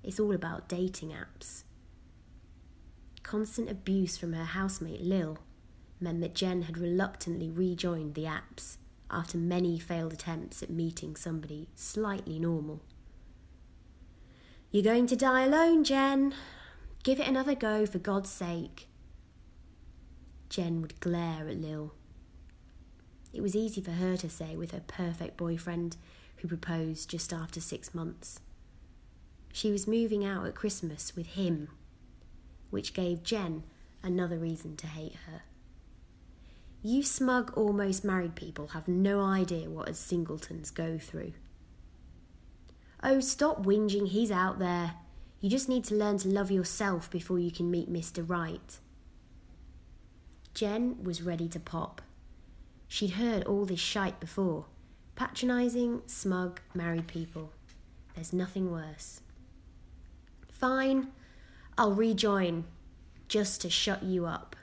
It's 0.02 0.18
all 0.18 0.32
about 0.32 0.68
dating 0.68 1.10
apps. 1.10 1.64
Constant 3.22 3.70
abuse 3.70 4.16
from 4.16 4.32
her 4.32 4.44
housemate 4.44 5.02
Lil 5.02 5.38
meant 6.00 6.20
that 6.20 6.34
Jen 6.34 6.62
had 6.62 6.78
reluctantly 6.78 7.50
rejoined 7.50 8.14
the 8.14 8.24
apps 8.24 8.78
after 9.10 9.38
many 9.38 9.78
failed 9.78 10.12
attempts 10.12 10.62
at 10.62 10.70
meeting 10.70 11.14
somebody 11.14 11.68
slightly 11.74 12.38
normal. 12.38 12.80
You're 14.70 14.82
going 14.82 15.06
to 15.08 15.16
die 15.16 15.42
alone, 15.42 15.84
Jen. 15.84 16.34
Give 17.02 17.20
it 17.20 17.28
another 17.28 17.54
go, 17.54 17.86
for 17.86 17.98
God's 17.98 18.30
sake. 18.30 18.88
Jen 20.48 20.80
would 20.80 21.00
glare 21.00 21.48
at 21.48 21.60
Lil. 21.60 21.92
It 23.32 23.42
was 23.42 23.54
easy 23.54 23.80
for 23.80 23.92
her 23.92 24.16
to 24.16 24.28
say 24.28 24.56
with 24.56 24.72
her 24.72 24.82
perfect 24.86 25.36
boyfriend 25.36 25.96
who 26.40 26.49
proposed 26.49 27.11
just 27.11 27.32
after 27.32 27.61
six 27.61 27.94
months. 27.94 28.40
She 29.52 29.70
was 29.70 29.87
moving 29.87 30.25
out 30.25 30.47
at 30.47 30.54
Christmas 30.54 31.14
with 31.16 31.28
him, 31.28 31.68
which 32.70 32.94
gave 32.94 33.23
Jen 33.23 33.64
another 34.02 34.38
reason 34.38 34.76
to 34.76 34.87
hate 34.87 35.16
her. 35.26 35.42
You 36.82 37.02
smug, 37.02 37.52
almost 37.56 38.04
married 38.04 38.37
people 38.37 38.68
have 38.68 38.88
no 38.88 39.20
idea 39.20 39.68
what 39.68 39.88
us 39.88 39.99
singletons 39.99 40.70
go 40.70 40.99
through. 40.99 41.32
Oh, 43.02 43.20
stop 43.20 43.64
whinging, 43.64 44.09
he's 44.09 44.30
out 44.30 44.59
there. 44.59 44.94
You 45.40 45.50
just 45.50 45.68
need 45.68 45.85
to 45.85 45.94
learn 45.94 46.18
to 46.18 46.28
love 46.28 46.50
yourself 46.50 47.11
before 47.11 47.38
you 47.38 47.50
can 47.50 47.70
meet 47.70 47.92
Mr. 47.92 48.28
Right. 48.28 48.78
Jen 50.54 51.02
was 51.02 51.23
ready 51.23 51.49
to 51.49 51.61
pop. 51.61 52.02
She'd 52.88 53.12
heard 53.12 53.44
all 53.44 53.64
this 53.64 53.80
shite 53.80 54.20
before 54.20 54.66
patronising, 55.20 56.00
smug, 56.06 56.62
married 56.72 57.06
people. 57.06 57.52
There's 58.14 58.32
nothing 58.32 58.72
worse. 58.72 59.20
Fine, 60.50 61.08
I'll 61.76 61.92
rejoin 61.92 62.64
just 63.28 63.60
to 63.60 63.68
shut 63.68 64.02
you 64.02 64.24
up. 64.24 64.56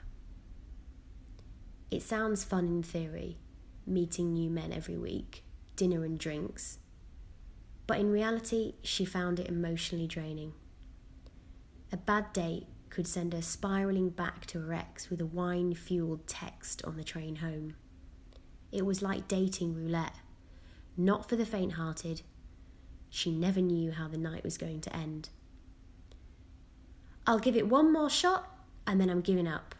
It 1.92 2.02
sounds 2.02 2.42
fun 2.42 2.66
in 2.66 2.82
theory, 2.82 3.38
meeting 3.86 4.32
new 4.32 4.50
men 4.50 4.72
every 4.72 4.98
week, 4.98 5.44
dinner 5.76 6.04
and 6.04 6.18
drinks. 6.18 6.80
But 7.86 8.00
in 8.00 8.10
reality, 8.10 8.74
she 8.82 9.04
found 9.04 9.38
it 9.38 9.46
emotionally 9.46 10.08
draining. 10.08 10.54
A 11.92 11.96
bad 11.96 12.32
date 12.32 12.66
could 12.90 13.06
send 13.06 13.32
her 13.32 13.42
spiralling 13.42 14.10
back 14.10 14.44
to 14.46 14.62
her 14.62 14.74
ex 14.74 15.08
with 15.08 15.20
a 15.20 15.26
wine 15.26 15.74
fueled 15.74 16.26
text 16.26 16.84
on 16.84 16.96
the 16.96 17.04
train 17.04 17.36
home. 17.36 17.76
It 18.72 18.84
was 18.84 19.02
like 19.02 19.28
dating 19.28 19.76
roulette, 19.76 20.14
not 20.98 21.28
for 21.28 21.36
the 21.36 21.46
faint 21.46 21.74
hearted. 21.74 22.22
She 23.08 23.30
never 23.30 23.60
knew 23.60 23.92
how 23.92 24.08
the 24.08 24.18
night 24.18 24.44
was 24.44 24.58
going 24.58 24.80
to 24.82 24.94
end. 24.94 25.30
I'll 27.26 27.38
give 27.38 27.56
it 27.56 27.68
one 27.68 27.92
more 27.92 28.10
shot 28.10 28.50
and 28.86 29.00
then 29.00 29.08
I'm 29.08 29.20
giving 29.20 29.46
up. 29.46 29.74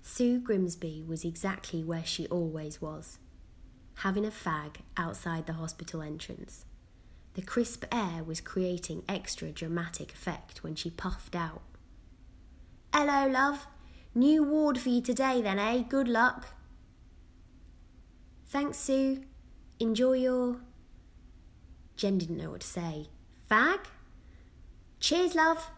Sue 0.00 0.38
Grimsby 0.38 1.04
was 1.06 1.24
exactly 1.24 1.82
where 1.82 2.04
she 2.04 2.26
always 2.28 2.80
was, 2.80 3.18
having 3.96 4.24
a 4.24 4.30
fag 4.30 4.76
outside 4.96 5.46
the 5.46 5.54
hospital 5.54 6.00
entrance. 6.00 6.64
The 7.34 7.42
crisp 7.42 7.84
air 7.90 8.22
was 8.22 8.40
creating 8.40 9.04
extra 9.08 9.50
dramatic 9.50 10.12
effect 10.12 10.62
when 10.62 10.74
she 10.74 10.90
puffed 10.90 11.34
out. 11.34 11.62
Hello, 12.94 13.26
love. 13.26 13.66
New 14.14 14.44
ward 14.44 14.78
for 14.78 14.90
you 14.90 15.00
today, 15.00 15.40
then, 15.40 15.58
eh? 15.58 15.82
Good 15.88 16.08
luck. 16.08 16.48
Thanks, 18.46 18.78
Sue. 18.78 19.24
Enjoy 19.80 20.12
your. 20.12 20.60
Jen 21.96 22.18
didn't 22.18 22.36
know 22.36 22.50
what 22.50 22.60
to 22.60 22.66
say. 22.66 23.06
Fag? 23.50 23.80
Cheers, 25.00 25.34
love. 25.34 25.70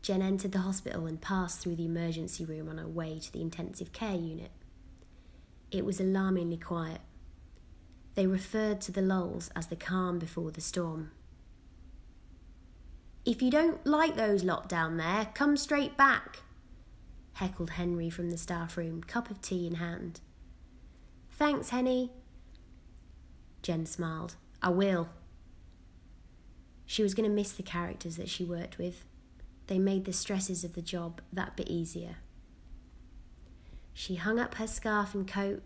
Jen 0.00 0.22
entered 0.22 0.52
the 0.52 0.60
hospital 0.60 1.06
and 1.06 1.20
passed 1.20 1.60
through 1.60 1.76
the 1.76 1.86
emergency 1.86 2.44
room 2.44 2.68
on 2.68 2.78
her 2.78 2.88
way 2.88 3.18
to 3.18 3.32
the 3.32 3.40
intensive 3.40 3.92
care 3.92 4.16
unit. 4.16 4.50
It 5.70 5.84
was 5.84 6.00
alarmingly 6.00 6.56
quiet. 6.56 7.00
They 8.14 8.26
referred 8.26 8.80
to 8.82 8.92
the 8.92 9.02
lulls 9.02 9.50
as 9.56 9.68
the 9.68 9.76
calm 9.76 10.18
before 10.18 10.50
the 10.50 10.60
storm. 10.60 11.12
If 13.24 13.40
you 13.40 13.50
don't 13.50 13.84
like 13.86 14.16
those 14.16 14.42
lot 14.42 14.68
down 14.68 14.96
there, 14.96 15.28
come 15.34 15.56
straight 15.56 15.96
back, 15.96 16.40
heckled 17.34 17.70
Henry 17.70 18.10
from 18.10 18.30
the 18.30 18.38
staff 18.38 18.76
room, 18.76 19.02
cup 19.04 19.30
of 19.30 19.40
tea 19.40 19.66
in 19.66 19.76
hand. 19.76 20.20
Thanks, 21.30 21.70
Henny. 21.70 22.10
Jen 23.62 23.86
smiled. 23.86 24.34
I 24.60 24.70
will. 24.70 25.08
She 26.84 27.02
was 27.02 27.14
going 27.14 27.28
to 27.28 27.34
miss 27.34 27.52
the 27.52 27.62
characters 27.62 28.16
that 28.16 28.28
she 28.28 28.44
worked 28.44 28.76
with. 28.76 29.04
They 29.68 29.78
made 29.78 30.04
the 30.04 30.12
stresses 30.12 30.64
of 30.64 30.74
the 30.74 30.82
job 30.82 31.20
that 31.32 31.56
bit 31.56 31.68
easier. 31.68 32.16
She 33.94 34.16
hung 34.16 34.40
up 34.40 34.56
her 34.56 34.66
scarf 34.66 35.14
and 35.14 35.28
coat, 35.28 35.62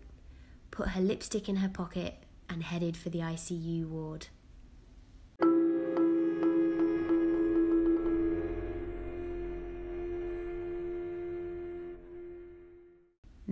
put 0.69 0.89
her 0.89 1.01
lipstick 1.01 1.49
in 1.49 1.57
her 1.57 1.69
pocket, 1.69 2.15
and 2.47 2.63
headed 2.63 2.95
for 2.95 3.09
the 3.09 3.19
ICU 3.19 3.87
ward. 3.87 4.27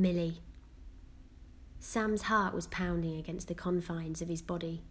Millie. 0.05 0.39
Sam's 1.79 2.21
heart 2.23 2.53
was 2.53 2.67
pounding 2.67 3.17
against 3.17 3.47
the 3.47 3.55
confines 3.55 4.21
of 4.21 4.27
his 4.27 4.43
body. 4.43 4.83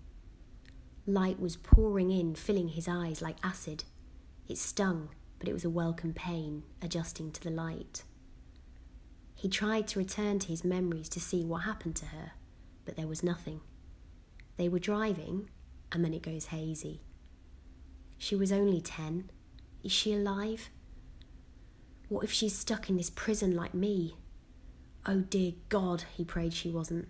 Light 1.06 1.38
was 1.38 1.54
pouring 1.56 2.10
in, 2.10 2.34
filling 2.34 2.70
his 2.70 2.88
eyes 2.88 3.22
like 3.22 3.36
acid. 3.40 3.84
It 4.48 4.58
stung, 4.58 5.10
but 5.38 5.46
it 5.46 5.52
was 5.52 5.64
a 5.64 5.70
welcome 5.70 6.14
pain, 6.14 6.64
adjusting 6.82 7.30
to 7.30 7.40
the 7.40 7.52
light. 7.52 8.02
He 9.36 9.48
tried 9.48 9.86
to 9.88 10.00
return 10.00 10.40
to 10.40 10.48
his 10.48 10.64
memories 10.64 11.08
to 11.10 11.20
see 11.20 11.44
what 11.44 11.62
happened 11.62 11.94
to 11.96 12.06
her, 12.06 12.32
but 12.84 12.96
there 12.96 13.06
was 13.06 13.22
nothing. 13.22 13.60
They 14.56 14.68
were 14.68 14.80
driving, 14.80 15.48
and 15.92 16.04
then 16.04 16.12
it 16.12 16.22
goes 16.22 16.46
hazy. 16.46 17.02
She 18.18 18.34
was 18.34 18.50
only 18.50 18.80
ten. 18.80 19.30
Is 19.84 19.92
she 19.92 20.12
alive? 20.12 20.70
What 22.08 22.24
if 22.24 22.32
she's 22.32 22.58
stuck 22.58 22.90
in 22.90 22.96
this 22.96 23.10
prison 23.10 23.54
like 23.54 23.74
me? 23.74 24.16
Oh 25.06 25.20
dear 25.20 25.52
God, 25.68 26.04
he 26.16 26.24
prayed 26.24 26.54
she 26.54 26.70
wasn't. 26.70 27.08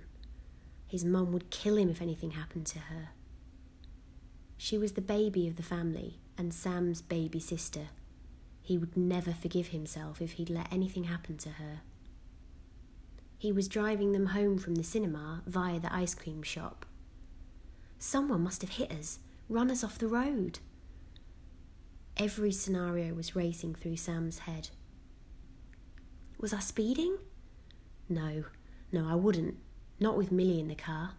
His 0.86 1.04
mum 1.04 1.32
would 1.32 1.50
kill 1.50 1.76
him 1.76 1.90
if 1.90 2.02
anything 2.02 2.32
happened 2.32 2.66
to 2.66 2.78
her. 2.80 3.10
She 4.56 4.78
was 4.78 4.92
the 4.92 5.00
baby 5.00 5.46
of 5.46 5.56
the 5.56 5.62
family 5.62 6.18
and 6.36 6.52
Sam's 6.52 7.02
baby 7.02 7.38
sister. 7.38 7.88
He 8.62 8.78
would 8.78 8.96
never 8.96 9.32
forgive 9.32 9.68
himself 9.68 10.20
if 10.20 10.32
he'd 10.32 10.50
let 10.50 10.72
anything 10.72 11.04
happen 11.04 11.36
to 11.38 11.50
her. 11.50 11.80
He 13.38 13.52
was 13.52 13.68
driving 13.68 14.12
them 14.12 14.26
home 14.26 14.58
from 14.58 14.74
the 14.76 14.82
cinema 14.84 15.42
via 15.46 15.78
the 15.78 15.94
ice 15.94 16.14
cream 16.14 16.42
shop. 16.42 16.86
Someone 17.98 18.42
must 18.42 18.62
have 18.62 18.70
hit 18.70 18.90
us, 18.90 19.18
run 19.48 19.70
us 19.70 19.84
off 19.84 19.98
the 19.98 20.08
road. 20.08 20.58
Every 22.16 22.52
scenario 22.52 23.12
was 23.14 23.36
racing 23.36 23.74
through 23.74 23.96
Sam's 23.96 24.40
head. 24.40 24.70
Was 26.40 26.54
I 26.54 26.60
speeding? 26.60 27.18
No, 28.08 28.44
no, 28.92 29.08
I 29.08 29.14
wouldn't. 29.14 29.56
Not 30.00 30.16
with 30.16 30.32
Millie 30.32 30.60
in 30.60 30.68
the 30.68 30.74
car. 30.74 31.12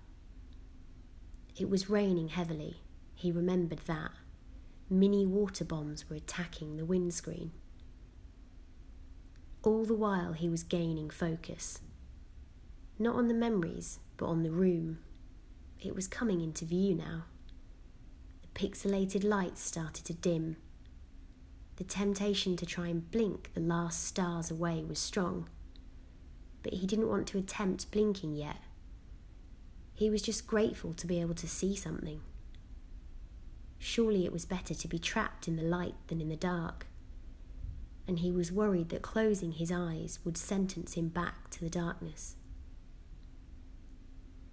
It 1.58 1.70
was 1.70 1.89
raining 1.89 2.30
heavily. 2.30 2.82
He 3.15 3.32
remembered 3.32 3.82
that. 3.88 4.12
Mini 4.89 5.25
water 5.25 5.65
bombs 5.65 6.10
were 6.10 6.15
attacking 6.15 6.77
the 6.77 6.86
windscreen. 6.86 7.51
All 9.63 9.84
the 9.84 9.96
while, 9.96 10.34
he 10.34 10.48
was 10.48 10.63
gaining 10.63 11.10
focus. 11.10 11.80
Not 13.00 13.15
on 13.15 13.27
the 13.27 13.34
memories, 13.34 14.00
but 14.18 14.27
on 14.27 14.44
the 14.44 14.51
room. 14.51 15.00
It 15.80 15.96
was 15.96 16.08
coming 16.08 16.42
into 16.42 16.65
view 16.65 16.96
now. 16.96 17.24
The 18.42 18.48
pixelated 18.50 19.24
lights 19.24 19.62
started 19.62 20.06
to 20.06 20.13
dim 20.13 20.58
the 21.77 21.84
temptation 21.84 22.56
to 22.58 22.65
try 22.65 22.88
and 22.88 23.10
blink 23.12 23.51
the 23.54 23.60
last 23.60 24.04
stars 24.06 24.50
away 24.50 24.84
was 24.88 25.00
strong, 25.00 25.50
but 26.65 26.74
he 26.74 26.88
didn't 26.88 27.07
want 27.07 27.27
to 27.27 27.38
attempt 27.38 27.91
blinking 27.91 28.34
yet. 28.36 28.57
He 29.93 30.10
was 30.10 30.24
just 30.24 30.48
grateful 30.48 30.93
to 30.95 31.05
be 31.05 31.22
able 31.22 31.36
to 31.36 31.48
see 31.48 31.75
something. 31.75 32.22
Surely 33.77 34.25
it 34.25 34.34
was 34.34 34.45
better 34.45 34.74
to 34.74 34.88
be 34.88 34.98
trapped 34.98 35.48
in 35.48 35.57
the 35.57 35.62
light 35.62 35.93
than 36.07 36.19
in 36.19 36.29
the 36.29 36.36
dark, 36.36 36.88
and 38.07 38.17
he 38.17 38.31
was 38.31 38.51
worried 38.51 38.89
that 38.89 39.03
closing 39.03 39.51
his 39.51 39.72
eyes 39.72 40.17
would 40.25 40.38
sentence 40.38 40.95
him 40.95 41.10
back 41.10 41.51
to 41.51 41.60
the 41.60 41.69
darkness. 41.69 42.36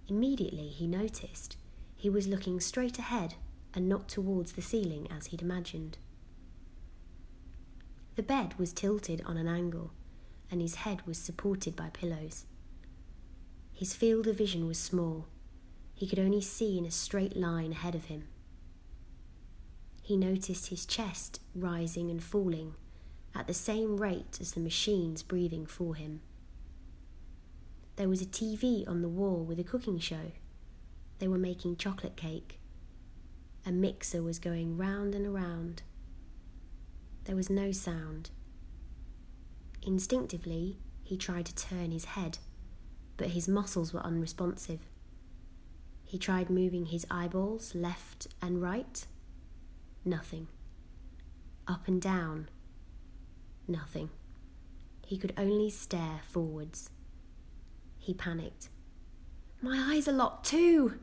Immediately 0.07 0.67
he 0.67 0.85
noticed 0.85 1.57
he 1.95 2.11
was 2.11 2.27
looking 2.27 2.59
straight 2.59 2.99
ahead 2.99 3.33
and 3.73 3.89
not 3.89 4.07
towards 4.07 4.51
the 4.51 4.61
ceiling 4.61 5.07
as 5.09 5.27
he'd 5.27 5.41
imagined. 5.41 5.97
The 8.17 8.23
bed 8.23 8.53
was 8.59 8.71
tilted 8.71 9.23
on 9.25 9.35
an 9.37 9.47
angle, 9.47 9.93
and 10.53 10.61
his 10.61 10.75
head 10.75 11.01
was 11.07 11.17
supported 11.17 11.75
by 11.75 11.89
pillows. 11.89 12.45
His 13.73 13.95
field 13.95 14.27
of 14.27 14.37
vision 14.37 14.67
was 14.67 14.77
small. 14.77 15.25
He 15.95 16.07
could 16.07 16.19
only 16.19 16.41
see 16.41 16.77
in 16.77 16.85
a 16.85 16.91
straight 16.91 17.35
line 17.35 17.71
ahead 17.71 17.95
of 17.95 18.05
him. 18.05 18.25
He 20.03 20.15
noticed 20.15 20.67
his 20.67 20.85
chest 20.85 21.39
rising 21.55 22.11
and 22.11 22.23
falling 22.23 22.75
at 23.33 23.47
the 23.47 23.53
same 23.55 23.97
rate 23.97 24.37
as 24.39 24.51
the 24.51 24.59
machines 24.59 25.23
breathing 25.23 25.65
for 25.65 25.95
him. 25.95 26.21
There 27.95 28.09
was 28.09 28.21
a 28.21 28.27
TV 28.27 28.87
on 28.87 29.01
the 29.01 29.09
wall 29.09 29.43
with 29.43 29.59
a 29.59 29.63
cooking 29.63 29.97
show. 29.97 30.33
They 31.17 31.27
were 31.27 31.39
making 31.39 31.77
chocolate 31.77 32.15
cake. 32.15 32.59
A 33.65 33.71
mixer 33.71 34.21
was 34.21 34.37
going 34.37 34.77
round 34.77 35.15
and 35.15 35.25
around. 35.25 35.81
There 37.23 37.35
was 37.35 37.49
no 37.49 37.71
sound. 37.71 38.29
Instinctively, 39.85 40.77
he 41.03 41.17
tried 41.17 41.45
to 41.45 41.55
turn 41.55 41.91
his 41.91 42.05
head, 42.05 42.37
but 43.17 43.29
his 43.29 43.47
muscles 43.47 43.93
were 43.93 44.05
unresponsive. 44.05 44.79
He 46.05 46.17
tried 46.17 46.49
moving 46.49 46.85
his 46.85 47.05
eyeballs 47.11 47.75
left 47.75 48.27
and 48.41 48.61
right. 48.61 49.05
Nothing. 50.05 50.47
Up 51.67 51.87
and 51.87 52.01
down. 52.01 52.49
Nothing. 53.67 54.09
He 55.05 55.17
could 55.17 55.33
only 55.37 55.69
stare 55.69 56.21
forwards. 56.29 56.89
He 57.99 58.13
panicked. 58.13 58.69
My 59.61 59.93
eyes 59.93 60.07
are 60.07 60.13
locked 60.13 60.45
too! 60.45 60.99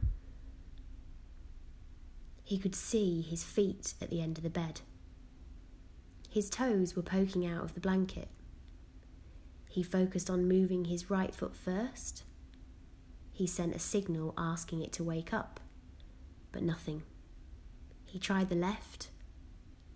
He 2.44 2.58
could 2.58 2.74
see 2.74 3.20
his 3.22 3.44
feet 3.44 3.94
at 4.00 4.10
the 4.10 4.20
end 4.20 4.38
of 4.38 4.44
the 4.44 4.50
bed. 4.50 4.80
His 6.28 6.50
toes 6.50 6.94
were 6.94 7.02
poking 7.02 7.46
out 7.46 7.64
of 7.64 7.74
the 7.74 7.80
blanket. 7.80 8.28
He 9.70 9.84
focused 9.84 10.28
on 10.28 10.48
moving 10.48 10.86
his 10.86 11.10
right 11.10 11.32
foot 11.32 11.54
first. 11.54 12.24
He 13.32 13.46
sent 13.46 13.74
a 13.74 13.78
signal 13.78 14.34
asking 14.36 14.82
it 14.82 14.92
to 14.94 15.04
wake 15.04 15.32
up, 15.32 15.60
but 16.50 16.64
nothing. 16.64 17.04
He 18.04 18.18
tried 18.18 18.48
the 18.48 18.56
left, 18.56 19.10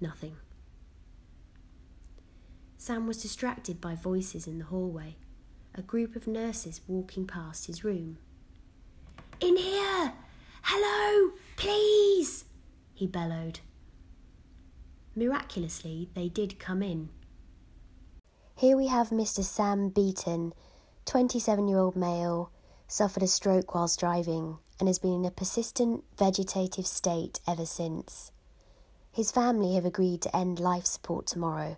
nothing. 0.01 0.37
Sam 2.79 3.09
was 3.09 3.21
distracted 3.21 3.81
by 3.81 3.97
voices 3.97 4.47
in 4.47 4.61
the 4.61 4.67
hallway, 4.67 5.17
a 5.75 5.83
group 5.83 6.15
of 6.15 6.29
nurses 6.29 6.81
walking 6.87 7.27
past 7.27 7.67
his 7.67 7.83
room. 7.83 8.19
In 9.41 9.57
here! 9.57 10.13
Hello! 10.63 11.33
Please! 11.57 12.45
he 12.95 13.09
bellowed. 13.09 13.59
Miraculously, 15.17 16.11
they 16.15 16.29
did 16.29 16.61
come 16.61 16.81
in. 16.81 17.09
Here 18.57 18.77
we 18.77 18.87
have 18.87 19.09
Mr. 19.09 19.43
Sam 19.43 19.89
Beaton, 19.89 20.53
27 21.07 21.67
year 21.67 21.79
old 21.79 21.97
male, 21.97 22.53
suffered 22.87 23.25
a 23.25 23.27
stroke 23.27 23.75
whilst 23.75 23.99
driving 23.99 24.59
and 24.79 24.89
has 24.89 25.01
been 25.01 25.13
in 25.13 25.25
a 25.25 25.33
persistent 25.33 26.05
vegetative 26.17 26.87
state 26.87 27.41
ever 27.49 27.67
since. 27.67 28.31
His 29.11 29.33
family 29.33 29.75
have 29.75 29.85
agreed 29.85 30.23
to 30.23 30.37
end 30.37 30.61
life 30.61 30.87
support 30.87 31.27
tomorrow 31.27 31.77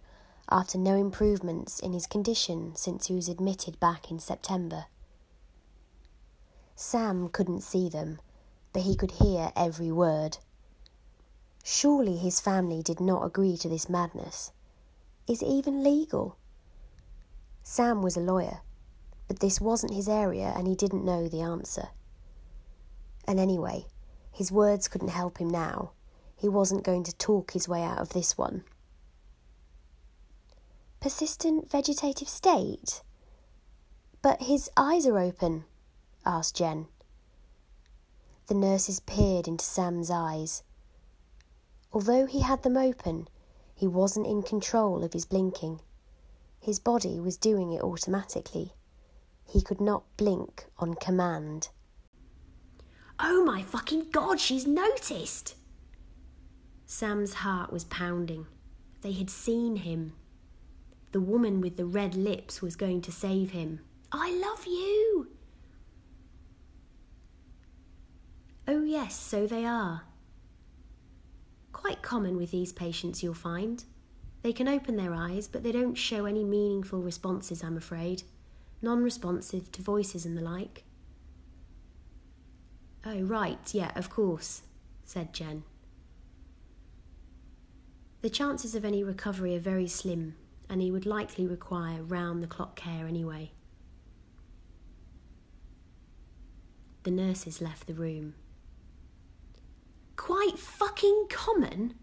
after 0.50 0.76
no 0.76 0.96
improvements 0.96 1.80
in 1.80 1.94
his 1.94 2.06
condition 2.06 2.76
since 2.76 3.06
he 3.06 3.14
was 3.14 3.30
admitted 3.30 3.80
back 3.80 4.10
in 4.10 4.18
September. 4.18 4.84
Sam 6.74 7.30
couldn't 7.30 7.62
see 7.62 7.88
them, 7.88 8.20
but 8.74 8.82
he 8.82 8.96
could 8.96 9.12
hear 9.12 9.50
every 9.56 9.90
word. 9.90 10.36
Surely 11.64 12.18
his 12.18 12.38
family 12.38 12.82
did 12.82 13.00
not 13.00 13.24
agree 13.24 13.56
to 13.56 13.68
this 13.70 13.88
madness. 13.88 14.52
Is 15.26 15.40
it 15.40 15.46
even 15.46 15.82
legal? 15.82 16.36
Sam 17.68 18.00
was 18.00 18.16
a 18.16 18.20
lawyer, 18.20 18.60
but 19.26 19.40
this 19.40 19.60
wasn't 19.60 19.92
his 19.92 20.08
area 20.08 20.54
and 20.56 20.68
he 20.68 20.76
didn't 20.76 21.04
know 21.04 21.26
the 21.26 21.40
answer. 21.40 21.88
And 23.26 23.40
anyway, 23.40 23.86
his 24.30 24.52
words 24.52 24.86
couldn't 24.86 25.08
help 25.08 25.38
him 25.38 25.50
now. 25.50 25.90
He 26.36 26.48
wasn't 26.48 26.84
going 26.84 27.02
to 27.02 27.16
talk 27.16 27.50
his 27.50 27.68
way 27.68 27.82
out 27.82 27.98
of 27.98 28.10
this 28.10 28.38
one. 28.38 28.62
Persistent 31.00 31.68
vegetative 31.68 32.28
state? 32.28 33.02
But 34.22 34.42
his 34.42 34.70
eyes 34.76 35.04
are 35.04 35.18
open, 35.18 35.64
asked 36.24 36.54
Jen. 36.54 36.86
The 38.46 38.54
nurses 38.54 39.00
peered 39.00 39.48
into 39.48 39.64
Sam's 39.64 40.08
eyes. 40.08 40.62
Although 41.92 42.26
he 42.26 42.42
had 42.42 42.62
them 42.62 42.76
open, 42.76 43.26
he 43.74 43.88
wasn't 43.88 44.28
in 44.28 44.44
control 44.44 45.02
of 45.02 45.14
his 45.14 45.26
blinking. 45.26 45.80
His 46.66 46.80
body 46.80 47.20
was 47.20 47.36
doing 47.36 47.70
it 47.70 47.80
automatically. 47.80 48.72
He 49.44 49.62
could 49.62 49.80
not 49.80 50.02
blink 50.16 50.66
on 50.80 50.94
command. 50.94 51.68
Oh 53.20 53.44
my 53.44 53.62
fucking 53.62 54.10
god, 54.10 54.40
she's 54.40 54.66
noticed! 54.66 55.54
Sam's 56.84 57.34
heart 57.34 57.72
was 57.72 57.84
pounding. 57.84 58.48
They 59.02 59.12
had 59.12 59.30
seen 59.30 59.76
him. 59.76 60.14
The 61.12 61.20
woman 61.20 61.60
with 61.60 61.76
the 61.76 61.86
red 61.86 62.16
lips 62.16 62.60
was 62.60 62.74
going 62.74 63.00
to 63.02 63.12
save 63.12 63.52
him. 63.52 63.78
I 64.10 64.32
love 64.32 64.66
you! 64.66 65.28
Oh, 68.66 68.82
yes, 68.82 69.14
so 69.14 69.46
they 69.46 69.64
are, 69.64 70.02
quite 71.72 72.02
common 72.02 72.36
with 72.36 72.50
these 72.50 72.72
patients, 72.72 73.22
you'll 73.22 73.34
find. 73.34 73.84
They 74.46 74.52
can 74.52 74.68
open 74.68 74.94
their 74.94 75.12
eyes, 75.12 75.48
but 75.48 75.64
they 75.64 75.72
don't 75.72 75.96
show 75.96 76.24
any 76.24 76.44
meaningful 76.44 77.00
responses, 77.00 77.64
I'm 77.64 77.76
afraid. 77.76 78.22
Non 78.80 79.02
responsive 79.02 79.72
to 79.72 79.82
voices 79.82 80.24
and 80.24 80.38
the 80.38 80.40
like. 80.40 80.84
Oh, 83.04 83.22
right, 83.22 83.58
yeah, 83.74 83.90
of 83.96 84.08
course. 84.08 84.62
said 85.04 85.32
Jen. 85.32 85.64
The 88.22 88.30
chances 88.30 88.76
of 88.76 88.84
any 88.84 89.02
recovery 89.02 89.56
are 89.56 89.58
very 89.58 89.88
slim, 89.88 90.36
and 90.70 90.80
he 90.80 90.92
would 90.92 91.06
likely 91.06 91.48
require 91.48 92.04
round 92.04 92.40
the 92.40 92.46
clock 92.46 92.76
care 92.76 93.08
anyway. 93.08 93.50
The 97.02 97.10
nurses 97.10 97.60
left 97.60 97.88
the 97.88 97.94
room. 97.94 98.34
Quite 100.14 100.56
fucking 100.56 101.26
common? 101.30 101.94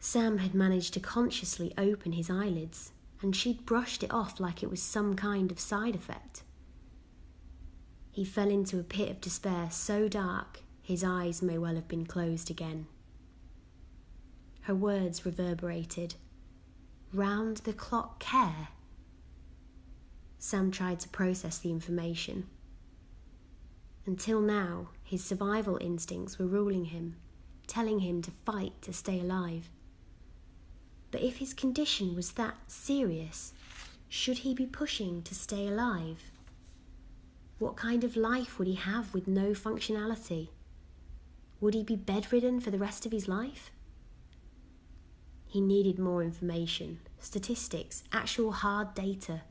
Sam 0.00 0.38
had 0.38 0.54
managed 0.54 0.94
to 0.94 1.00
consciously 1.00 1.74
open 1.76 2.12
his 2.12 2.30
eyelids, 2.30 2.92
and 3.20 3.36
she'd 3.36 3.66
brushed 3.66 4.02
it 4.02 4.10
off 4.10 4.40
like 4.40 4.62
it 4.62 4.70
was 4.70 4.82
some 4.82 5.14
kind 5.14 5.52
of 5.52 5.60
side 5.60 5.94
effect. 5.94 6.42
He 8.10 8.24
fell 8.24 8.50
into 8.50 8.80
a 8.80 8.82
pit 8.82 9.10
of 9.10 9.20
despair 9.20 9.68
so 9.70 10.08
dark 10.08 10.60
his 10.82 11.04
eyes 11.04 11.42
may 11.42 11.58
well 11.58 11.74
have 11.74 11.86
been 11.86 12.06
closed 12.06 12.50
again. 12.50 12.86
Her 14.62 14.74
words 14.74 15.24
reverberated. 15.24 16.14
Round 17.12 17.58
the 17.58 17.72
clock 17.72 18.18
care? 18.18 18.68
Sam 20.38 20.70
tried 20.70 21.00
to 21.00 21.08
process 21.10 21.58
the 21.58 21.70
information. 21.70 22.48
Until 24.06 24.40
now, 24.40 24.88
his 25.04 25.22
survival 25.22 25.78
instincts 25.80 26.38
were 26.38 26.46
ruling 26.46 26.86
him, 26.86 27.16
telling 27.66 28.00
him 28.00 28.22
to 28.22 28.30
fight 28.30 28.80
to 28.82 28.92
stay 28.92 29.20
alive. 29.20 29.68
But 31.10 31.22
if 31.22 31.38
his 31.38 31.54
condition 31.54 32.14
was 32.14 32.32
that 32.32 32.56
serious, 32.66 33.52
should 34.08 34.38
he 34.38 34.54
be 34.54 34.66
pushing 34.66 35.22
to 35.22 35.34
stay 35.34 35.66
alive? 35.66 36.30
What 37.58 37.76
kind 37.76 38.04
of 38.04 38.16
life 38.16 38.58
would 38.58 38.68
he 38.68 38.74
have 38.74 39.12
with 39.12 39.28
no 39.28 39.50
functionality? 39.50 40.48
Would 41.60 41.74
he 41.74 41.82
be 41.82 41.96
bedridden 41.96 42.60
for 42.60 42.70
the 42.70 42.78
rest 42.78 43.04
of 43.04 43.12
his 43.12 43.28
life? 43.28 43.70
He 45.46 45.60
needed 45.60 45.98
more 45.98 46.22
information, 46.22 47.00
statistics, 47.18 48.04
actual 48.12 48.52
hard 48.52 48.94
data, 48.94 49.42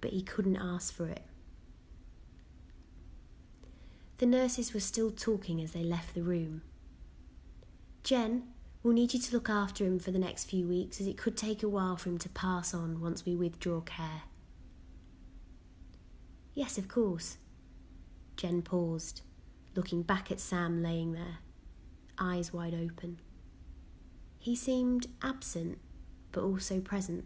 but 0.00 0.10
he 0.10 0.22
couldn't 0.22 0.56
ask 0.56 0.94
for 0.94 1.08
it. 1.08 1.22
The 4.18 4.26
nurses 4.26 4.72
were 4.72 4.80
still 4.80 5.10
talking 5.10 5.60
as 5.60 5.72
they 5.72 5.82
left 5.82 6.14
the 6.14 6.22
room. 6.22 6.62
Jen, 8.04 8.44
we'll 8.84 8.92
need 8.92 9.14
you 9.14 9.18
to 9.18 9.32
look 9.32 9.48
after 9.48 9.84
him 9.84 9.98
for 9.98 10.10
the 10.10 10.18
next 10.18 10.44
few 10.44 10.68
weeks 10.68 11.00
as 11.00 11.06
it 11.06 11.16
could 11.16 11.36
take 11.36 11.62
a 11.62 11.68
while 11.68 11.96
for 11.96 12.10
him 12.10 12.18
to 12.18 12.28
pass 12.28 12.74
on 12.74 13.00
once 13.00 13.24
we 13.24 13.34
withdraw 13.34 13.80
care. 13.80 14.22
Yes, 16.52 16.76
of 16.76 16.86
course. 16.86 17.38
Jen 18.36 18.60
paused, 18.60 19.22
looking 19.74 20.02
back 20.02 20.30
at 20.30 20.38
Sam 20.38 20.82
laying 20.82 21.12
there, 21.12 21.38
eyes 22.18 22.52
wide 22.52 22.74
open. 22.74 23.20
He 24.38 24.54
seemed 24.54 25.06
absent, 25.22 25.78
but 26.30 26.44
also 26.44 26.80
present. 26.80 27.24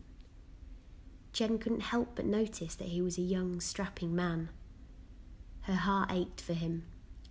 Jen 1.32 1.58
couldn't 1.58 1.80
help 1.80 2.14
but 2.14 2.24
notice 2.24 2.76
that 2.76 2.88
he 2.88 3.02
was 3.02 3.18
a 3.18 3.22
young, 3.22 3.60
strapping 3.60 4.14
man. 4.14 4.50
Her 5.62 5.74
heart 5.74 6.12
ached 6.12 6.40
for 6.40 6.54
him, 6.54 6.84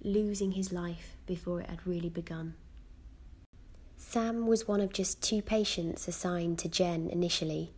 losing 0.03 0.51
his 0.51 0.73
life 0.73 1.15
before 1.25 1.61
it 1.61 1.69
had 1.69 1.87
really 1.87 2.09
begun. 2.09 2.55
Sam 3.97 4.47
was 4.47 4.67
one 4.67 4.79
of 4.79 4.93
just 4.93 5.21
two 5.21 5.41
patients 5.41 6.07
assigned 6.07 6.59
to 6.59 6.69
Jen 6.69 7.09
initially 7.09 7.73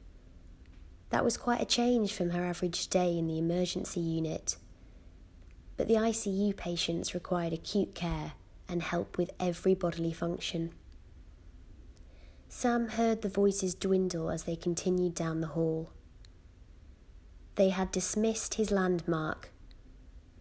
that 1.10 1.24
was 1.24 1.38
quite 1.38 1.62
a 1.62 1.66
change 1.66 2.14
from 2.14 2.32
her 2.32 2.46
average 2.46 2.88
day 2.88 3.18
in 3.18 3.28
the 3.28 3.40
emergency 3.40 4.00
unit. 4.00 4.58
But 5.76 5.88
the 5.88 5.96
ICU 5.96 6.56
patients 6.56 7.14
required 7.14 7.54
acute 7.54 7.96
care 7.96 8.34
and 8.68 8.84
help 8.84 9.18
with 9.18 9.32
every 9.40 9.74
bodily 9.74 10.14
function. 10.14 10.72
Sam 12.48 12.90
heard 12.90 13.22
the 13.22 13.30
voices 13.30 13.74
dwindle 13.74 14.30
as 14.30 14.44
they 14.44 14.56
continued 14.56 15.16
down 15.16 15.42
the 15.42 15.48
hall. 15.48 15.92
They 17.56 17.70
had 17.70 17.92
dismissed 17.92 18.56
his 18.56 18.72
landmark. 18.72 19.50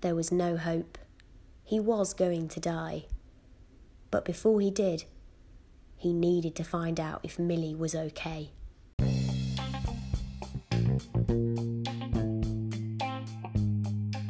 There 0.01 0.14
was 0.14 0.31
no 0.31 0.57
hope. 0.57 0.99
He 1.64 1.81
was 1.81 2.14
going 2.14 2.49
to 2.49 2.61
die. 2.61 3.07
But 4.11 4.25
before 4.25 4.61
he 4.61 4.71
did, 4.71 5.05
he 5.99 6.13
needed 6.13 6.55
to 6.55 6.65
find 6.65 6.99
out 7.01 7.21
if 7.25 7.39
Millie 7.39 7.75
was 7.75 7.95
okay. 7.95 8.51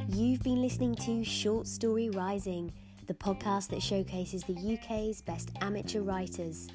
You've 0.09 0.43
been 0.43 0.63
listening 0.63 0.95
to 0.97 1.23
Short 1.25 1.67
Story 1.67 2.11
Rising, 2.11 2.73
the 3.07 3.15
podcast 3.15 3.69
that 3.69 3.83
showcases 3.83 4.43
the 4.45 4.55
UK's 4.75 5.21
best 5.23 5.51
amateur 5.61 6.01
writers. 6.01 6.69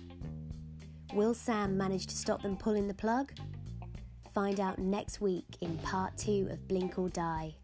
Will 1.13 1.34
Sam 1.34 1.77
manage 1.77 2.08
to 2.08 2.15
stop 2.15 2.41
them 2.41 2.56
pulling 2.56 2.88
the 2.88 2.93
plug? 2.93 3.34
Find 4.34 4.60
out 4.60 4.79
next 4.79 5.21
week 5.21 5.45
in 5.62 5.77
part 5.79 6.17
two 6.17 6.47
of 6.51 6.67
Blink 6.67 6.97
or 6.97 7.10
Die. 7.10 7.56